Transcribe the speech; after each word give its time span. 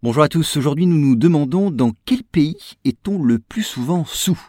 Bonjour 0.00 0.22
à 0.22 0.28
tous, 0.28 0.56
aujourd'hui 0.56 0.86
nous 0.86 0.96
nous 0.96 1.16
demandons 1.16 1.72
dans 1.72 1.90
quel 2.04 2.22
pays 2.22 2.76
est-on 2.84 3.20
le 3.20 3.40
plus 3.40 3.64
souvent 3.64 4.04
sous 4.04 4.40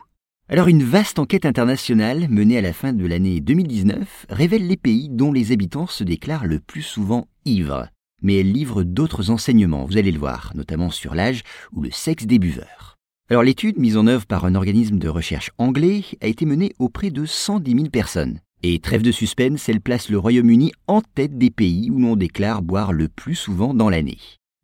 Alors 0.47 0.67
une 0.67 0.83
vaste 0.83 1.17
enquête 1.17 1.43
internationale 1.43 2.27
menée 2.29 2.59
à 2.59 2.61
la 2.61 2.71
fin 2.71 2.93
de 2.93 3.03
l'année 3.07 3.42
2019 3.42 4.27
révèle 4.30 4.67
les 4.67 4.77
pays 4.77 5.09
dont 5.09 5.33
les 5.33 5.51
habitants 5.51 5.88
se 5.88 6.04
déclarent 6.04 6.46
le 6.46 6.59
plus 6.59 6.83
souvent 6.83 7.27
ivres. 7.46 7.88
Mais 8.21 8.36
elle 8.36 8.52
livre 8.52 8.84
d'autres 8.84 9.32
enseignements, 9.32 9.86
vous 9.86 9.98
allez 9.98 10.12
le 10.12 10.20
voir, 10.20 10.52
notamment 10.54 10.91
sur 10.91 11.16
l'âge 11.16 11.41
ou 11.73 11.81
le 11.81 11.89
sexe 11.89 12.27
des 12.27 12.38
buveurs. 12.38 12.97
Alors 13.31 13.41
l'étude, 13.41 13.79
mise 13.79 13.97
en 13.97 14.05
œuvre 14.05 14.27
par 14.27 14.45
un 14.45 14.54
organisme 14.54 15.00
de 15.00 15.09
recherche 15.09 15.50
anglais, 15.57 16.04
a 16.21 16.27
été 16.27 16.45
menée 16.45 16.73
auprès 16.77 17.09
de 17.09 17.25
110 17.25 17.71
000 17.71 17.86
personnes. 17.89 18.39
Et 18.61 18.77
trêve 18.77 19.02
de 19.02 19.11
suspense, 19.11 19.68
elle 19.68 19.81
place 19.81 20.09
le 20.09 20.20
Royaume-Uni 20.20 20.73
en 20.86 21.02
tête 21.02 21.39
des 21.39 21.50
pays 21.50 21.89
où 21.89 21.97
l'on 21.97 22.16
déclare 22.16 22.61
boire 22.61 22.93
le 22.93 23.07
plus 23.07 23.34
souvent 23.34 23.73
dans 23.73 23.89
l'année. 23.89 24.20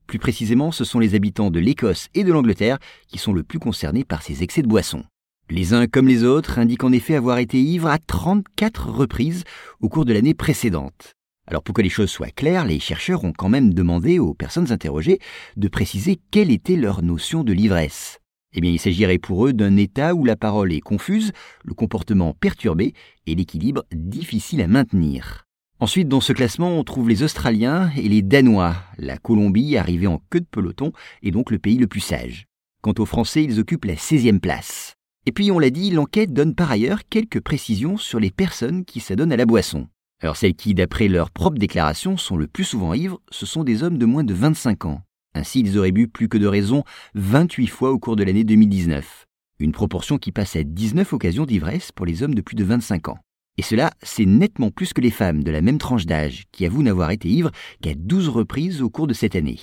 Plus 0.08 0.20
précisément, 0.20 0.72
ce 0.72 0.84
sont 0.84 1.00
les 1.00 1.16
habitants 1.16 1.52
de 1.52 1.60
l'Écosse 1.60 2.08
et 2.14 2.24
de 2.24 2.32
l'Angleterre 2.32 2.77
qui 3.08 3.18
sont 3.18 3.34
le 3.34 3.44
plus 3.44 3.59
concernés 3.59 4.04
par 4.04 4.22
ces 4.22 4.44
excès 4.44 4.62
de 4.62 4.68
boissons. 4.68 5.04
Les 5.50 5.73
uns 5.73 5.88
comme 5.88 6.08
les 6.08 6.23
autres 6.23 6.58
indiquent 6.58 6.84
en 6.84 6.91
effet 6.91 7.16
avoir 7.16 7.38
été 7.38 7.62
ivres 7.62 7.90
à 7.90 8.00
34 8.00 8.90
reprises 8.90 9.44
au 9.80 9.90
cours 9.90 10.05
de 10.05 10.14
l'année 10.14 10.34
précédente. 10.34 11.14
Alors 11.48 11.62
pour 11.62 11.76
que 11.76 11.84
les 11.84 11.90
choses 11.90 12.09
soient 12.09 12.31
claires, 12.31 12.66
les 12.66 12.80
chercheurs 12.80 13.23
ont 13.23 13.34
quand 13.34 13.50
même 13.50 13.73
demandé 13.73 14.18
aux 14.18 14.34
personnes 14.34 14.72
interrogées 14.72 15.20
de 15.58 15.68
préciser 15.68 16.20
quelle 16.31 16.50
était 16.50 16.76
leur 16.76 17.03
notion 17.03 17.44
de 17.44 17.53
l'ivresse. 17.53 18.20
Eh 18.53 18.62
bien, 18.62 18.72
il 18.72 18.80
s'agirait 18.80 19.20
pour 19.20 19.45
eux 19.45 19.53
d'un 19.53 19.76
état 19.76 20.16
où 20.16 20.26
la 20.26 20.38
parole 20.38 20.73
est 20.73 20.80
confuse, 20.80 21.34
le 21.64 21.73
comportement 21.73 22.34
perturbé 22.34 22.94
et 23.28 23.36
l'équilibre 23.36 23.84
difficile 23.92 24.62
à 24.62 24.67
maintenir. 24.67 25.45
Ensuite, 25.82 26.08
dans 26.08 26.22
ce 26.22 26.32
classement, 26.32 26.80
on 26.80 26.86
trouve 26.86 27.10
les 27.10 27.22
Australiens 27.22 27.92
et 27.98 28.08
les 28.08 28.22
Danois, 28.22 28.78
la 28.98 29.18
Colombie 29.18 29.76
arrivée 29.76 30.08
en 30.08 30.22
queue 30.30 30.40
de 30.40 30.48
peloton 30.50 30.94
et 31.22 31.32
donc 31.32 31.52
le 31.52 31.60
pays 31.60 31.78
le 31.78 31.88
plus 31.88 32.00
sage. 32.00 32.46
Quant 32.82 32.94
aux 32.98 33.06
Français, 33.06 33.44
ils 33.44 33.60
occupent 33.60 33.86
la 33.86 33.96
16e 33.96 34.40
place. 34.40 34.94
Et 35.26 35.34
puis, 35.34 35.52
on 35.52 35.59
l'a 35.59 35.72
dit, 35.72 35.92
l'enquête 35.92 36.32
donne 36.32 36.56
par 36.56 36.72
ailleurs 36.72 37.02
quelques 37.09 37.42
précisions 37.42 37.98
sur 37.98 38.22
les 38.22 38.32
personnes 38.32 38.86
qui 38.86 39.02
s'adonnent 39.02 39.34
à 39.34 39.38
la 39.38 39.45
boisson. 39.45 39.88
Alors 40.22 40.38
celles 40.38 40.56
qui, 40.56 40.73
d'après 40.73 41.09
leur 41.09 41.30
propre 41.30 41.58
déclaration, 41.58 42.16
sont 42.16 42.38
le 42.38 42.48
plus 42.48 42.64
souvent 42.64 42.94
ivres, 42.94 43.20
ce 43.30 43.45
sont 43.45 43.66
des 43.66 43.84
hommes 43.84 43.98
de 43.98 44.06
moins 44.06 44.23
de 44.23 44.34
25 44.34 44.86
ans. 44.86 45.02
Ainsi, 45.34 45.60
ils 45.60 45.78
auraient 45.78 45.92
bu 45.92 46.08
plus 46.08 46.30
que 46.30 46.38
de 46.38 46.48
raison 46.48 46.86
28 47.16 47.67
fois 47.67 47.92
au 47.92 48.00
cours 48.00 48.16
de 48.16 48.23
l'année 48.23 48.45
2019. 48.45 49.26
Une 49.60 49.73
proportion 49.73 50.17
qui 50.17 50.32
passe 50.32 50.56
à 50.56 50.64
19 50.64 51.12
occasions 51.12 51.45
d'ivresse 51.45 51.92
pour 51.92 52.06
les 52.06 52.23
hommes 52.23 52.34
de 52.34 52.42
plus 52.42 52.56
de 52.56 52.64
25 52.64 53.10
ans. 53.10 53.20
Et 53.58 53.61
cela, 53.61 53.92
c'est 54.03 54.25
nettement 54.25 54.70
plus 54.70 54.94
que 54.94 55.02
les 55.02 55.11
femmes 55.11 55.44
de 55.44 55.52
la 55.52 55.61
même 55.61 55.78
tranche 55.78 56.06
d'âge, 56.06 56.45
qui 56.52 56.66
avouent 56.66 56.84
n'avoir 56.84 57.11
été 57.11 57.30
ivres 57.30 57.52
qu'à 57.81 57.94
12 57.95 58.30
reprises 58.30 58.81
au 58.81 58.89
cours 58.89 59.08
de 59.08 59.14
cette 59.14 59.36
année. 59.36 59.59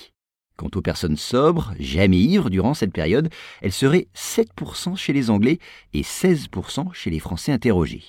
Quant 0.55 0.69
aux 0.75 0.81
personnes 0.81 1.17
sobres, 1.17 1.73
jamais 1.79 2.19
ivres 2.19 2.49
durant 2.49 2.73
cette 2.73 2.93
période, 2.93 3.29
elles 3.61 3.71
seraient 3.71 4.07
7% 4.15 4.95
chez 4.95 5.13
les 5.13 5.29
Anglais 5.29 5.59
et 5.93 6.01
16% 6.01 6.93
chez 6.93 7.09
les 7.09 7.19
Français 7.19 7.51
interrogés. 7.51 8.03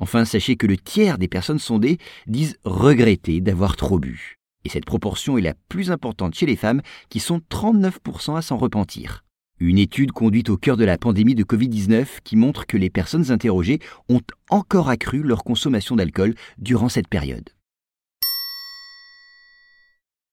Enfin, 0.00 0.24
sachez 0.24 0.56
que 0.56 0.66
le 0.66 0.76
tiers 0.76 1.18
des 1.18 1.28
personnes 1.28 1.58
sondées 1.58 1.98
disent 2.26 2.58
regretter 2.64 3.40
d'avoir 3.40 3.76
trop 3.76 3.98
bu. 3.98 4.36
Et 4.64 4.68
cette 4.68 4.84
proportion 4.84 5.38
est 5.38 5.42
la 5.42 5.54
plus 5.68 5.90
importante 5.90 6.34
chez 6.34 6.46
les 6.46 6.56
femmes, 6.56 6.82
qui 7.08 7.20
sont 7.20 7.40
39% 7.50 8.36
à 8.36 8.42
s'en 8.42 8.56
repentir. 8.56 9.24
Une 9.60 9.78
étude 9.78 10.12
conduite 10.12 10.50
au 10.50 10.56
cœur 10.56 10.76
de 10.76 10.84
la 10.84 10.98
pandémie 10.98 11.34
de 11.34 11.42
Covid-19 11.42 12.20
qui 12.22 12.36
montre 12.36 12.64
que 12.64 12.76
les 12.76 12.90
personnes 12.90 13.32
interrogées 13.32 13.80
ont 14.08 14.20
encore 14.50 14.88
accru 14.88 15.22
leur 15.22 15.42
consommation 15.42 15.96
d'alcool 15.96 16.34
durant 16.58 16.88
cette 16.88 17.08
période. 17.08 17.50